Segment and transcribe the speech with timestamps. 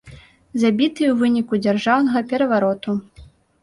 [0.63, 2.91] Забіты ў выніку дзяржаўнага перавароту.